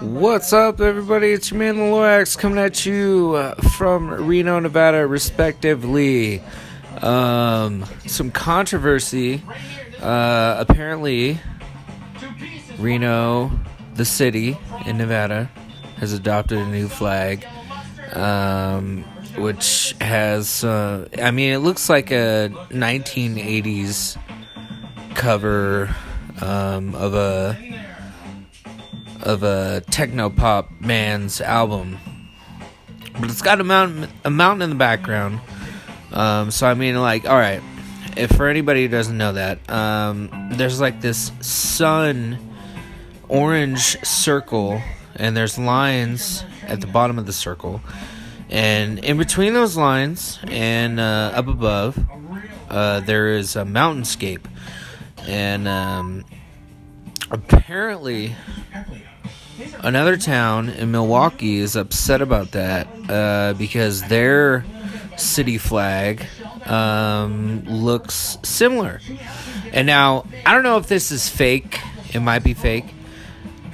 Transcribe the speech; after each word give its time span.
What's 0.00 0.52
up, 0.52 0.80
everybody? 0.80 1.32
It's 1.32 1.50
your 1.50 1.58
man, 1.60 1.76
Lorax, 1.76 2.36
coming 2.36 2.58
at 2.58 2.84
you 2.84 3.34
uh, 3.36 3.54
from 3.76 4.10
Reno, 4.10 4.58
Nevada, 4.58 5.06
respectively. 5.06 6.42
Um, 7.00 7.84
some 8.06 8.30
controversy. 8.30 9.42
Uh, 10.00 10.56
apparently, 10.58 11.38
Reno, 12.78 13.50
the 13.94 14.04
city 14.04 14.58
in 14.86 14.98
Nevada, 14.98 15.50
has 15.98 16.12
adopted 16.12 16.58
a 16.58 16.66
new 16.66 16.88
flag, 16.88 17.46
um, 18.12 19.04
which 19.36 19.94
has, 20.00 20.64
uh, 20.64 21.08
I 21.18 21.30
mean, 21.30 21.52
it 21.52 21.58
looks 21.58 21.88
like 21.88 22.10
a 22.10 22.50
1980s 22.70 24.18
cover 25.14 25.94
um, 26.42 26.94
of 26.94 27.14
a 27.14 27.56
of 29.22 29.44
a 29.44 29.80
techno 29.90 30.28
pop 30.28 30.68
man's 30.80 31.40
album, 31.40 31.98
but 33.20 33.30
it's 33.30 33.42
got 33.42 33.60
a 33.60 33.64
mountain 33.64 34.10
a 34.24 34.30
mountain 34.30 34.62
in 34.62 34.70
the 34.70 34.76
background. 34.76 35.40
Um, 36.12 36.50
so 36.50 36.66
I 36.66 36.74
mean, 36.74 36.96
like, 37.00 37.28
all 37.28 37.38
right, 37.38 37.62
if 38.16 38.32
for 38.32 38.48
anybody 38.48 38.82
who 38.82 38.88
doesn't 38.88 39.16
know 39.16 39.32
that, 39.32 39.70
um, 39.70 40.50
there's 40.52 40.80
like 40.80 41.00
this 41.00 41.30
sun 41.40 42.38
orange 43.28 43.96
circle, 44.04 44.82
and 45.14 45.36
there's 45.36 45.58
lines 45.58 46.44
at 46.66 46.80
the 46.80 46.86
bottom 46.88 47.18
of 47.18 47.26
the 47.26 47.32
circle, 47.32 47.80
and 48.50 48.98
in 48.98 49.16
between 49.16 49.54
those 49.54 49.76
lines 49.76 50.40
and 50.48 50.98
uh, 50.98 51.32
up 51.34 51.46
above, 51.46 51.98
uh, 52.68 53.00
there 53.00 53.28
is 53.28 53.54
a 53.54 53.62
mountainscape, 53.62 54.44
and 55.26 55.68
um, 55.68 56.24
apparently 57.30 58.34
another 59.80 60.16
town 60.16 60.68
in 60.68 60.90
Milwaukee 60.90 61.58
is 61.58 61.76
upset 61.76 62.22
about 62.22 62.52
that 62.52 62.88
uh, 63.08 63.54
because 63.54 64.02
their 64.04 64.64
city 65.16 65.58
flag 65.58 66.24
um, 66.66 67.64
looks 67.64 68.38
similar. 68.42 69.00
And 69.72 69.86
now, 69.86 70.26
I 70.44 70.54
don't 70.54 70.62
know 70.62 70.78
if 70.78 70.86
this 70.86 71.10
is 71.10 71.28
fake. 71.28 71.80
It 72.12 72.20
might 72.20 72.44
be 72.44 72.54
fake. 72.54 72.86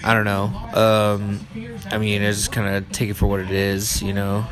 I 0.04 0.14
don't 0.14 0.24
know. 0.24 0.44
Um, 0.74 1.46
I 1.90 1.98
mean, 1.98 2.22
I 2.22 2.26
just 2.26 2.52
kind 2.52 2.76
of 2.76 2.90
take 2.92 3.10
it 3.10 3.14
for 3.14 3.26
what 3.26 3.40
it 3.40 3.50
is, 3.50 4.00
you 4.02 4.12
know. 4.12 4.46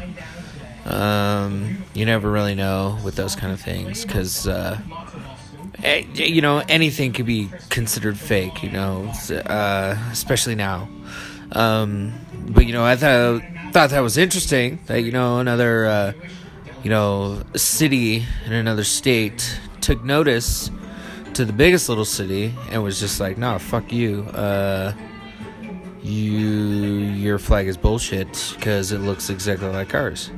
Um, 0.85 1.83
you 1.95 2.05
never 2.05 2.31
really 2.31 2.55
know 2.55 2.98
with 3.05 3.17
those 3.17 3.35
kind 3.35 3.53
of 3.53 3.61
things 3.61 4.05
because, 4.05 4.47
uh, 4.47 4.79
you 6.15 6.41
know, 6.41 6.62
anything 6.69 7.12
could 7.12 7.27
be 7.27 7.48
considered 7.69 8.19
fake, 8.19 8.62
you 8.62 8.70
know, 8.70 9.12
uh, 9.31 9.97
especially 10.11 10.55
now. 10.55 10.89
Um, 11.53 12.12
but 12.48 12.67
you 12.67 12.73
know, 12.73 12.84
I 12.84 12.97
thought 12.97 13.42
thought 13.73 13.91
that 13.91 14.01
was 14.01 14.17
interesting 14.17 14.79
that 14.87 15.03
you 15.03 15.12
know 15.12 15.39
another 15.39 15.87
uh, 15.87 16.12
you 16.83 16.91
know 16.91 17.42
city 17.55 18.25
in 18.47 18.53
another 18.53 18.84
state 18.84 19.59
took 19.81 20.03
notice 20.03 20.70
to 21.34 21.45
the 21.45 21.53
biggest 21.53 21.89
little 21.89 22.05
city 22.05 22.55
and 22.70 22.83
was 22.83 22.98
just 22.98 23.20
like, 23.20 23.39
"No, 23.39 23.59
fuck 23.59 23.92
you. 23.92 24.23
Uh, 24.33 24.92
you 26.03 26.48
your 26.48 27.39
flag 27.39 27.69
is 27.69 27.77
bullshit 27.77 28.55
because 28.57 28.92
it 28.92 28.98
looks 28.98 29.31
exactly 29.31 29.69
like 29.69 29.95
ours." 29.95 30.31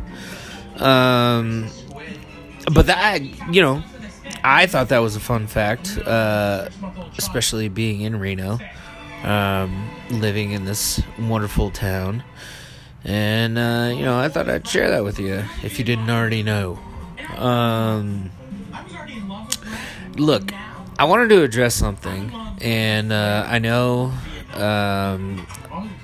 Um, 0.77 1.69
but 2.73 2.87
that 2.87 3.23
you 3.53 3.63
know, 3.63 3.83
I 4.51 4.67
thought 4.67 4.89
that 4.89 5.01
was 5.01 5.15
a 5.15 5.21
fun 5.21 5.47
fact, 5.47 5.99
uh, 5.99 6.71
especially 7.19 7.69
being 7.69 8.01
in 8.01 8.19
Reno 8.19 8.59
um, 9.23 9.91
living 10.09 10.53
in 10.53 10.65
this 10.65 11.03
wonderful 11.19 11.71
town. 11.71 12.25
And, 13.05 13.59
uh, 13.59 13.93
you 13.95 14.03
know, 14.07 14.19
I 14.19 14.31
thought 14.31 14.49
I'd 14.49 14.67
share 14.67 14.89
that 14.89 15.05
with 15.05 15.19
you 15.19 15.45
if 15.63 15.79
you 15.79 15.85
didn't 15.85 16.09
already 16.09 16.43
know. 16.43 16.79
Um, 17.37 18.31
look, 20.17 20.51
I 20.99 21.05
wanted 21.05 21.29
to 21.29 21.43
address 21.43 21.75
something, 21.75 22.33
and 22.63 23.13
uh, 23.13 23.47
I 23.47 23.59
know 23.59 24.15
um, 24.55 25.47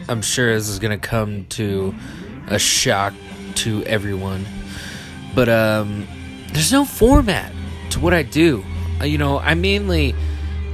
I'm 0.07 0.21
sure 0.21 0.53
this 0.55 0.69
is 0.69 0.79
going 0.79 0.99
to 0.99 1.09
come 1.09 1.47
to 1.47 1.95
a 2.49 2.59
shock 2.59 3.15
to 3.55 3.83
everyone, 3.85 4.45
but 5.35 5.49
um, 5.49 6.07
there's 6.53 6.73
no 6.73 6.85
format 6.85 7.51
to 7.95 8.01
what 8.01 8.13
I 8.13 8.23
do. 8.23 8.65
Uh, 9.01 9.05
you 9.05 9.19
know, 9.19 9.39
I 9.39 9.55
mainly, 9.55 10.15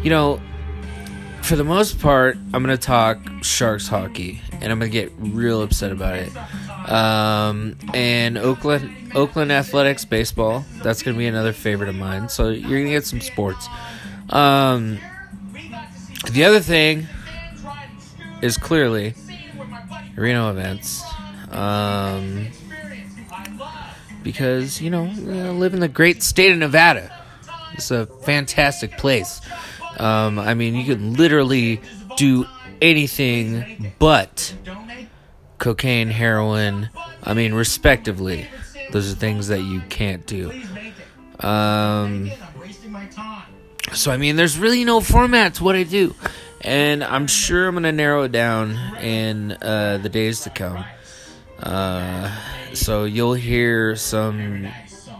you 0.02 0.10
know, 0.10 0.40
for 1.42 1.56
the 1.56 1.64
most 1.64 1.98
part, 2.00 2.36
I'm 2.52 2.62
gonna 2.62 2.76
talk 2.76 3.18
Sharks 3.42 3.88
hockey, 3.88 4.42
and 4.52 4.72
I'm 4.72 4.78
gonna 4.78 4.90
get 4.90 5.12
real 5.18 5.62
upset 5.62 5.92
about 5.92 6.16
it. 6.16 6.30
Um, 6.90 7.76
and 7.94 8.36
Oakland 8.36 9.12
Oakland 9.14 9.52
Athletics 9.52 10.04
baseball. 10.04 10.64
That's 10.82 11.02
gonna 11.02 11.18
be 11.18 11.26
another 11.26 11.52
favorite 11.52 11.88
of 11.88 11.94
mine. 11.94 12.28
So 12.28 12.48
you're 12.48 12.80
gonna 12.80 12.90
get 12.90 13.06
some 13.06 13.20
sports. 13.20 13.68
Um, 14.28 14.98
the 16.30 16.44
other 16.44 16.60
thing 16.60 17.06
is 18.42 18.56
clearly 18.56 19.14
Reno 20.16 20.50
events. 20.50 21.02
Um, 21.50 22.48
because 24.22 24.80
you 24.80 24.90
know, 24.90 25.04
I 25.04 25.50
live 25.50 25.74
in 25.74 25.80
the 25.80 25.88
great 25.88 26.22
state 26.22 26.52
of 26.52 26.58
Nevada. 26.58 27.10
It's 27.74 27.90
a 27.90 28.06
fantastic 28.06 28.98
place. 28.98 29.40
Um, 29.98 30.38
I 30.38 30.54
mean, 30.54 30.74
you 30.74 30.84
could 30.84 31.00
literally 31.00 31.80
do 32.16 32.46
anything 32.80 33.92
but 33.98 34.54
cocaine, 35.58 36.08
heroin. 36.08 36.90
I 37.22 37.34
mean, 37.34 37.54
respectively. 37.54 38.48
Those 38.90 39.12
are 39.12 39.14
things 39.14 39.48
that 39.48 39.60
you 39.60 39.80
can't 39.88 40.26
do. 40.26 40.50
Um, 41.38 42.30
so, 43.92 44.10
I 44.10 44.16
mean, 44.16 44.36
there's 44.36 44.58
really 44.58 44.84
no 44.84 45.00
format 45.00 45.54
to 45.54 45.64
what 45.64 45.76
I 45.76 45.84
do. 45.84 46.14
And 46.62 47.02
I'm 47.02 47.26
sure 47.26 47.68
I'm 47.68 47.74
going 47.74 47.84
to 47.84 47.92
narrow 47.92 48.24
it 48.24 48.32
down 48.32 48.72
in 48.96 49.52
uh, 49.52 49.98
the 50.02 50.08
days 50.08 50.40
to 50.40 50.50
come. 50.50 50.84
Uh, 51.62 52.34
so, 52.74 53.04
you'll 53.04 53.34
hear 53.34 53.96
some 53.96 54.68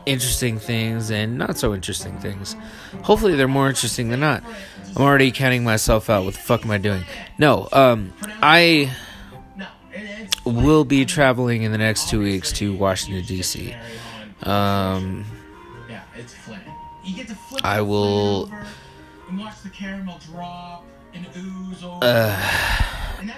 interesting 0.07 0.59
things 0.59 1.11
and 1.11 1.39
not 1.39 1.59
so 1.59 1.75
interesting 1.75 2.19
things. 2.19 2.57
Hopefully, 3.03 3.35
they're 3.37 3.49
more 3.49 3.69
interesting 3.69 4.09
than 4.09 4.21
not. 4.21 4.43
I'm 4.97 5.03
already 5.03 5.31
counting 5.31 5.63
myself 5.65 6.11
out. 6.11 6.25
What 6.25 6.35
the 6.35 6.41
fuck 6.41 6.65
am 6.65 6.71
I 6.71 6.79
doing? 6.79 7.05
No, 7.39 7.69
um, 7.73 8.13
I 8.43 8.95
will 10.45 10.85
be 10.85 11.05
traveling 11.05 11.63
in 11.63 11.73
the 11.73 11.79
next 11.79 12.09
two 12.09 12.21
weeks 12.21 12.53
to 12.53 12.75
Washington 12.75 13.25
D.C. 13.25 13.75
Um, 14.43 15.25
I 17.63 17.81
will. 17.83 18.51
Uh, 22.03 22.77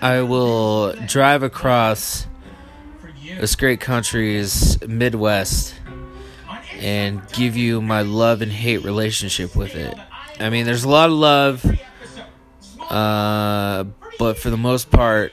I 0.01 0.23
will 0.23 0.93
drive 1.07 1.43
across 1.43 2.27
this 3.41 3.57
great 3.57 3.81
country's 3.81 4.81
Midwest 4.87 5.75
and 6.79 7.23
give 7.33 7.57
you 7.57 7.81
my 7.81 8.03
love 8.03 8.43
and 8.43 8.51
hate 8.51 8.83
relationship 8.83 9.55
with 9.55 9.75
it. 9.75 9.95
I 10.41 10.51
mean, 10.51 10.67
there's 10.67 10.85
a 10.85 10.89
lot 10.89 11.11
of 11.11 11.17
love, 11.17 11.79
uh, 12.91 13.85
but 14.19 14.39
for 14.39 14.51
the 14.51 14.57
most 14.57 14.91
part, 14.91 15.33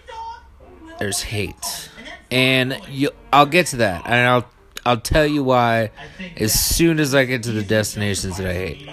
there's 0.99 1.21
hate, 1.21 1.89
and 2.29 2.79
you, 2.89 3.09
I'll 3.33 3.45
get 3.45 3.67
to 3.67 3.77
that, 3.77 4.05
and 4.05 4.27
I'll 4.27 4.49
I'll 4.85 4.99
tell 4.99 5.25
you 5.25 5.43
why 5.43 5.91
as 6.37 6.53
soon 6.53 6.99
as 6.99 7.15
I 7.15 7.25
get 7.25 7.43
to 7.43 7.51
the 7.51 7.63
destinations 7.63 8.37
that 8.37 8.47
I 8.47 8.53
hate. 8.53 8.89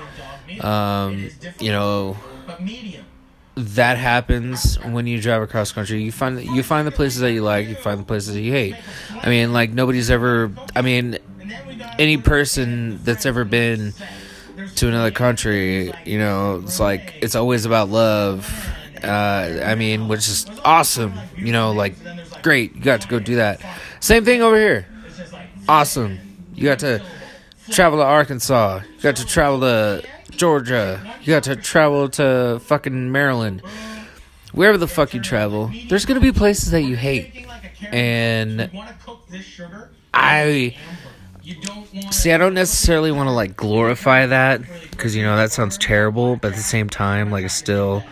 Um, 0.64 1.30
you 1.60 1.70
know, 1.70 2.16
that 3.56 3.96
happens 3.96 4.78
when 4.84 5.06
you 5.06 5.20
drive 5.20 5.42
across 5.42 5.72
country. 5.72 6.03
You 6.03 6.12
find 6.12 6.42
you 6.42 6.62
find 6.62 6.86
the 6.86 6.92
places 6.92 7.20
that 7.20 7.32
you 7.32 7.42
like, 7.42 7.68
you 7.68 7.74
find 7.74 7.98
the 7.98 8.04
places 8.04 8.34
that 8.34 8.41
you 8.41 8.53
hate. 8.53 8.76
I 9.10 9.28
mean, 9.28 9.53
like 9.53 9.72
nobody's 9.72 10.10
ever. 10.10 10.53
I 10.74 10.82
mean, 10.82 11.18
any 11.98 12.18
person 12.18 13.00
that's 13.03 13.24
ever 13.24 13.44
been 13.44 13.94
to 14.76 14.88
another 14.88 15.10
country, 15.10 15.92
you 16.04 16.18
know, 16.18 16.60
it's 16.64 16.78
like 16.78 17.14
it's 17.22 17.34
always 17.34 17.64
about 17.64 17.88
love. 17.88 18.68
Uh, 19.03 19.60
I 19.64 19.74
mean, 19.74 20.09
which 20.09 20.28
is 20.28 20.47
awesome. 20.64 21.14
You 21.36 21.52
know, 21.52 21.72
like 21.72 21.94
great, 22.42 22.74
you 22.76 22.82
got 22.82 23.00
to 23.02 23.09
go 23.09 23.18
do 23.18 23.36
that. 23.36 23.60
Same 24.00 24.24
thing 24.24 24.42
over 24.42 24.56
here. 24.56 24.86
Awesome. 25.68 26.18
You 26.54 26.64
got 26.64 26.78
to 26.80 27.02
travel 27.70 27.98
to 27.98 28.04
Arkansas. 28.04 28.80
You 28.97 29.02
got 29.02 29.16
to 29.16 29.26
travel 29.26 29.60
to 29.60 30.02
Georgia. 30.36 31.00
You 31.22 31.27
got 31.28 31.44
to 31.44 31.56
travel 31.56 32.09
to 32.10 32.60
fucking 32.65 33.10
Maryland. 33.12 33.62
Wherever 34.53 34.78
the 34.78 34.88
fuck 34.88 35.12
you 35.12 35.21
travel, 35.21 35.71
there's 35.88 36.06
gonna 36.06 36.21
be 36.21 36.33
places 36.33 36.71
that 36.71 36.83
you 36.83 36.97
hate. 36.97 37.47
And 37.92 38.71
I 40.15 40.77
See, 42.10 42.33
I 42.33 42.38
don't 42.38 42.54
necessarily 42.54 43.12
want 43.12 43.28
to 43.28 43.33
like 43.33 43.56
glorify 43.56 44.27
that 44.27 44.62
because 44.91 45.15
you 45.15 45.22
know 45.22 45.36
that 45.36 45.53
sounds 45.53 45.78
terrible, 45.78 46.36
but 46.36 46.48
at 46.48 46.56
the 46.56 46.62
same 46.62 46.88
time, 46.88 47.30
like 47.30 47.44
I 47.44 47.48
still 47.48 48.03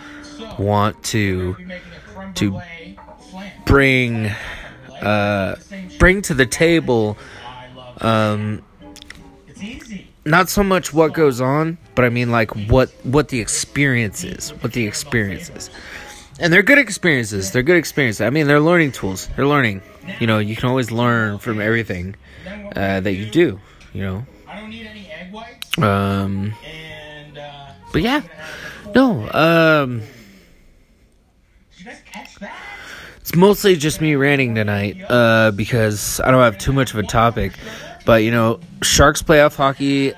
want 0.58 1.02
to 1.04 1.56
to 2.36 2.60
bring 3.66 4.30
uh, 5.00 5.56
bring 5.98 6.22
to 6.22 6.34
the 6.34 6.46
table 6.46 7.18
um, 8.00 8.62
not 10.24 10.48
so 10.48 10.62
much 10.62 10.94
what 10.94 11.12
goes 11.12 11.40
on, 11.40 11.78
but 11.94 12.04
I 12.04 12.08
mean 12.08 12.30
like 12.30 12.50
what 12.68 12.90
what 13.04 13.28
the 13.28 13.40
experience 13.40 14.24
is, 14.24 14.50
what 14.62 14.72
the 14.72 14.86
experience 14.86 15.50
is. 15.50 15.70
And 16.40 16.52
they're 16.52 16.62
good 16.62 16.78
experiences. 16.78 17.52
They're 17.52 17.62
good 17.62 17.76
experiences. 17.76 18.20
I 18.20 18.30
mean, 18.30 18.48
they're 18.48 18.60
learning 18.60 18.90
tools. 18.90 19.28
They're 19.36 19.46
learning. 19.46 19.82
You 20.18 20.26
know, 20.26 20.40
you 20.40 20.56
can 20.56 20.68
always 20.68 20.90
learn 20.90 21.38
from 21.38 21.60
everything 21.60 22.16
uh, 22.74 23.00
that 23.00 23.12
you 23.12 23.30
do. 23.30 23.60
You 23.92 24.02
know. 24.02 24.26
I 24.48 24.60
don't 24.60 24.70
need 24.70 24.86
any 24.86 25.08
egg 25.10 25.32
whites. 25.32 25.78
Um. 25.78 26.52
But 27.92 28.02
yeah, 28.02 28.22
no. 28.94 29.30
Um. 29.30 30.02
It's 33.20 33.34
mostly 33.34 33.76
just 33.76 34.00
me 34.00 34.16
ranting 34.16 34.54
tonight 34.54 34.98
uh, 35.08 35.50
because 35.52 36.20
I 36.20 36.30
don't 36.30 36.42
have 36.42 36.58
too 36.58 36.72
much 36.74 36.92
of 36.92 36.98
a 36.98 37.04
topic. 37.04 37.52
But, 38.04 38.22
you 38.22 38.30
know, 38.30 38.60
Sharks 38.82 39.22
playoff 39.22 39.56
hockey 39.56 40.12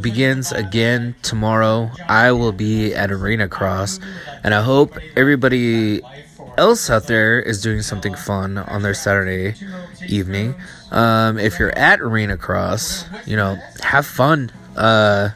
begins 0.00 0.52
again 0.52 1.14
tomorrow. 1.22 1.90
I 2.08 2.32
will 2.32 2.52
be 2.52 2.94
at 2.94 3.10
Arena 3.10 3.48
Cross, 3.48 4.00
and 4.42 4.54
I 4.54 4.62
hope 4.62 4.96
everybody 5.16 6.00
else 6.56 6.90
out 6.90 7.06
there 7.06 7.40
is 7.40 7.62
doing 7.62 7.82
something 7.82 8.14
fun 8.14 8.58
on 8.58 8.82
their 8.82 8.94
Saturday 8.94 9.54
evening. 10.06 10.54
Um, 10.90 11.38
if 11.38 11.58
you're 11.58 11.76
at 11.76 12.00
Arena 12.00 12.36
Cross, 12.36 13.04
you 13.26 13.36
know, 13.36 13.58
have 13.82 14.06
fun. 14.06 14.52
Uh, 14.76 15.30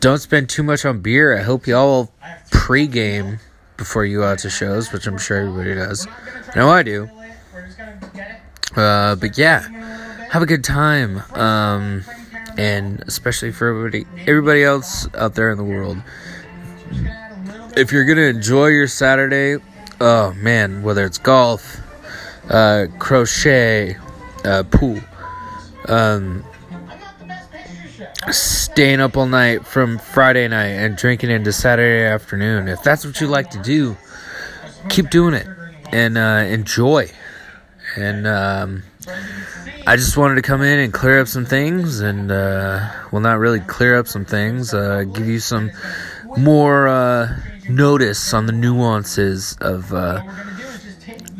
don't 0.00 0.18
spend 0.18 0.48
too 0.48 0.62
much 0.62 0.84
on 0.84 1.00
beer. 1.00 1.36
I 1.36 1.42
hope 1.42 1.66
y'all 1.66 2.10
pregame 2.50 3.38
before 3.76 4.04
you 4.04 4.18
go 4.18 4.24
out 4.24 4.38
to 4.40 4.50
shows, 4.50 4.92
which 4.92 5.06
I'm 5.06 5.18
sure 5.18 5.38
everybody 5.38 5.74
does. 5.74 6.06
No 6.06 6.12
I 6.52 6.56
know 6.56 6.70
I 6.70 6.82
do. 6.82 7.10
Uh, 8.76 9.16
but 9.16 9.36
yeah, 9.36 9.60
have 10.30 10.42
a 10.42 10.46
good 10.46 10.62
time. 10.62 11.18
Um, 11.34 12.04
and 12.56 13.00
especially 13.06 13.52
for 13.52 13.68
everybody, 13.68 14.06
everybody 14.26 14.62
else 14.62 15.08
out 15.14 15.34
there 15.34 15.50
in 15.50 15.58
the 15.58 15.64
world. 15.64 15.98
If 17.76 17.92
you're 17.92 18.04
gonna 18.04 18.22
enjoy 18.22 18.68
your 18.68 18.88
Saturday, 18.88 19.62
oh 20.00 20.32
man, 20.34 20.82
whether 20.82 21.04
it's 21.04 21.18
golf, 21.18 21.80
uh, 22.48 22.86
crochet, 22.98 23.96
uh, 24.44 24.64
pool, 24.64 25.00
um, 25.86 26.44
staying 28.30 29.00
up 29.00 29.16
all 29.16 29.26
night 29.26 29.66
from 29.66 29.98
Friday 29.98 30.46
night 30.48 30.68
and 30.68 30.96
drinking 30.96 31.30
into 31.30 31.52
Saturday 31.52 32.04
afternoon. 32.04 32.68
If 32.68 32.82
that's 32.82 33.04
what 33.04 33.20
you 33.20 33.26
like 33.26 33.50
to 33.50 33.62
do, 33.62 33.96
keep 34.88 35.10
doing 35.10 35.34
it 35.34 35.46
and 35.92 36.18
uh, 36.18 36.44
enjoy. 36.46 37.10
And 37.96 38.26
um, 38.26 38.82
I 39.90 39.96
just 39.96 40.16
wanted 40.16 40.36
to 40.36 40.42
come 40.42 40.62
in 40.62 40.78
and 40.78 40.92
clear 40.92 41.20
up 41.20 41.26
some 41.26 41.44
things, 41.44 41.98
and 41.98 42.30
uh, 42.30 42.88
well, 43.10 43.20
not 43.20 43.40
really 43.40 43.58
clear 43.58 43.98
up 43.98 44.06
some 44.06 44.24
things, 44.24 44.72
uh, 44.72 45.02
give 45.02 45.26
you 45.26 45.40
some 45.40 45.72
more 46.38 46.86
uh, 46.86 47.36
notice 47.68 48.32
on 48.32 48.46
the 48.46 48.52
nuances 48.52 49.56
of 49.60 49.92
uh, 49.92 50.22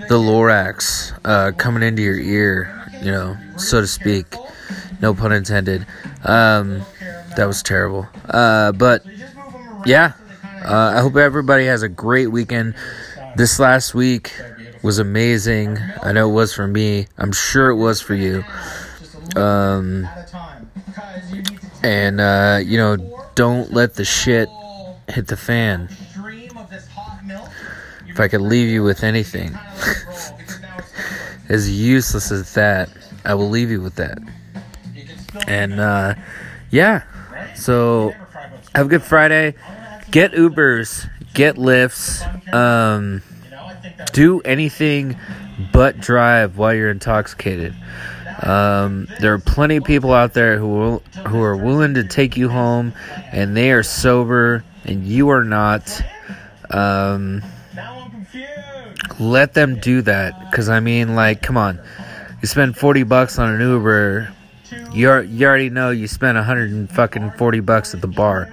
the 0.08 0.16
Lorax 0.16 1.16
uh, 1.24 1.52
coming 1.52 1.84
into 1.84 2.02
your 2.02 2.18
ear, 2.18 2.90
you 3.00 3.12
know, 3.12 3.36
so 3.56 3.82
to 3.82 3.86
speak. 3.86 4.34
No 5.00 5.14
pun 5.14 5.30
intended. 5.30 5.86
Um, 6.24 6.82
that 7.36 7.46
was 7.46 7.62
terrible. 7.62 8.08
Uh, 8.28 8.72
but 8.72 9.04
yeah, 9.86 10.14
I 10.64 11.00
hope 11.00 11.14
everybody 11.14 11.66
has 11.66 11.84
a 11.84 11.88
great 11.88 12.32
weekend. 12.32 12.74
This 13.36 13.60
last 13.60 13.94
week 13.94 14.32
was 14.82 14.98
amazing. 14.98 15.78
I 16.02 16.12
know 16.12 16.30
it 16.30 16.32
was 16.32 16.52
for 16.52 16.66
me. 16.66 17.06
I'm 17.18 17.32
sure 17.32 17.70
it 17.70 17.76
was 17.76 18.00
for 18.00 18.14
you. 18.14 18.44
Um, 19.36 20.08
and 21.82 22.20
uh, 22.20 22.60
you 22.64 22.78
know, 22.78 22.96
don't 23.34 23.72
let 23.72 23.94
the 23.94 24.04
shit 24.04 24.48
hit 25.08 25.26
the 25.28 25.36
fan. 25.36 25.88
If 28.08 28.18
I 28.18 28.28
could 28.28 28.40
leave 28.40 28.68
you 28.68 28.82
with 28.82 29.04
anything, 29.04 29.56
as 31.48 31.70
useless 31.70 32.30
as 32.32 32.52
that, 32.54 32.90
I 33.24 33.34
will 33.34 33.48
leave 33.48 33.70
you 33.70 33.80
with 33.80 33.94
that. 33.96 34.18
And 35.46 35.78
uh, 35.78 36.14
yeah, 36.70 37.04
so 37.54 38.12
have 38.74 38.86
a 38.86 38.88
good 38.88 39.02
Friday. 39.02 39.54
Get 40.10 40.32
Ubers, 40.32 41.08
get 41.34 41.54
Lyfts. 41.54 42.52
um, 42.52 43.22
do 44.12 44.40
anything 44.40 45.16
but 45.72 46.00
drive 46.00 46.58
while 46.58 46.74
you're 46.74 46.90
intoxicated. 46.90 47.74
Um, 48.42 49.06
there 49.20 49.34
are 49.34 49.38
plenty 49.38 49.76
of 49.76 49.84
people 49.84 50.12
out 50.12 50.32
there 50.32 50.58
who 50.58 50.68
will, 50.68 50.98
who 51.28 51.42
are 51.42 51.56
willing 51.56 51.94
to 51.94 52.04
take 52.04 52.36
you 52.36 52.48
home, 52.48 52.94
and 53.32 53.56
they 53.56 53.70
are 53.72 53.82
sober, 53.82 54.64
and 54.84 55.04
you 55.04 55.28
are 55.28 55.44
not. 55.44 56.02
Um, 56.70 57.42
let 59.18 59.52
them 59.52 59.78
do 59.80 60.00
that, 60.02 60.50
because 60.50 60.68
I 60.68 60.80
mean, 60.80 61.14
like, 61.14 61.42
come 61.42 61.58
on, 61.58 61.78
you 62.40 62.48
spend 62.48 62.76
forty 62.76 63.02
bucks 63.02 63.38
on 63.38 63.54
an 63.54 63.60
Uber 63.60 64.32
you 64.92 65.20
you 65.22 65.46
already 65.46 65.70
know 65.70 65.90
you 65.90 66.06
spent 66.06 66.36
140 66.36 67.60
bucks 67.60 67.94
at 67.94 68.00
the 68.00 68.08
bar. 68.08 68.48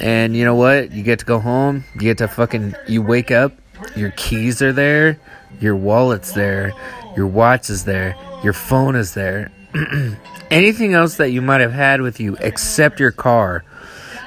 And 0.00 0.36
you 0.36 0.44
know 0.44 0.54
what? 0.56 0.90
You 0.90 1.02
get 1.02 1.20
to 1.20 1.24
go 1.24 1.38
home, 1.38 1.84
you 1.94 2.00
get 2.00 2.18
to 2.18 2.28
fucking 2.28 2.74
you 2.88 3.02
wake 3.02 3.30
up, 3.30 3.52
your 3.96 4.10
keys 4.12 4.62
are 4.62 4.72
there, 4.72 5.18
your 5.60 5.76
wallet's 5.76 6.32
there, 6.32 6.72
your 7.16 7.26
watch 7.26 7.70
is 7.70 7.84
there, 7.84 8.16
your 8.42 8.52
phone 8.52 8.96
is 8.96 9.14
there. 9.14 9.50
Anything 10.50 10.94
else 10.94 11.16
that 11.16 11.30
you 11.30 11.40
might 11.40 11.60
have 11.60 11.72
had 11.72 12.00
with 12.00 12.20
you 12.20 12.36
except 12.40 13.00
your 13.00 13.10
car. 13.10 13.64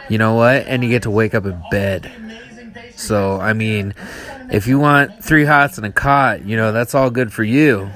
You 0.10 0.18
know 0.18 0.36
what? 0.36 0.68
And 0.68 0.84
you 0.84 0.90
get 0.90 1.04
to 1.04 1.12
wake 1.12 1.34
up 1.34 1.46
in 1.46 1.62
bed. 1.72 2.12
So, 2.96 3.40
I 3.40 3.54
mean, 3.54 3.94
if 4.52 4.68
you 4.68 4.80
want 4.80 5.24
three 5.24 5.46
hots 5.46 5.78
and 5.78 5.86
a 5.86 5.92
cot, 5.92 6.46
you 6.46 6.56
know, 6.56 6.72
that's 6.72 6.96
all 6.96 7.10
good 7.10 7.34
for 7.34 7.44
you. 7.44 7.90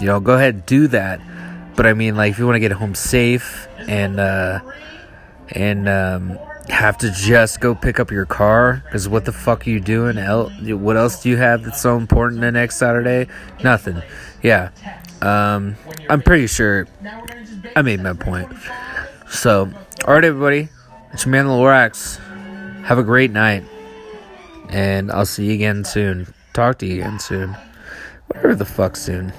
You 0.00 0.06
know, 0.06 0.20
go 0.20 0.34
ahead 0.34 0.54
and 0.54 0.66
do 0.66 0.88
that. 0.88 1.20
But 1.74 1.86
I 1.86 1.94
mean, 1.94 2.16
like, 2.16 2.32
if 2.32 2.38
you 2.38 2.46
want 2.46 2.56
to 2.56 2.60
get 2.60 2.72
home 2.72 2.94
safe 2.94 3.68
and 3.78 4.18
uh, 4.18 4.60
and 5.50 5.88
um, 5.88 6.38
have 6.68 6.98
to 6.98 7.10
just 7.10 7.60
go 7.60 7.74
pick 7.74 8.00
up 8.00 8.10
your 8.10 8.26
car, 8.26 8.82
because 8.84 9.08
what 9.08 9.24
the 9.24 9.32
fuck 9.32 9.66
are 9.66 9.70
you 9.70 9.80
doing? 9.80 10.16
What 10.16 10.96
else 10.96 11.22
do 11.22 11.28
you 11.28 11.36
have 11.36 11.64
that's 11.64 11.80
so 11.80 11.96
important 11.96 12.40
the 12.40 12.52
next 12.52 12.76
Saturday? 12.76 13.28
Nothing. 13.62 14.02
Yeah. 14.42 14.70
Um, 15.22 15.76
I'm 16.10 16.22
pretty 16.22 16.46
sure 16.46 16.86
I 17.74 17.82
made 17.82 18.00
my 18.00 18.12
point. 18.12 18.52
So, 19.28 19.70
alright, 20.04 20.24
everybody. 20.24 20.68
It's 21.12 21.24
your 21.24 21.32
man, 21.32 21.46
Lorax. 21.46 22.18
Have 22.84 22.98
a 22.98 23.02
great 23.02 23.30
night. 23.30 23.64
And 24.68 25.10
I'll 25.10 25.26
see 25.26 25.46
you 25.46 25.54
again 25.54 25.84
soon. 25.84 26.32
Talk 26.52 26.78
to 26.78 26.86
you 26.86 27.00
again 27.00 27.18
soon. 27.18 27.56
Whatever 28.26 28.54
the 28.54 28.64
fuck 28.64 28.96
soon. 28.96 29.32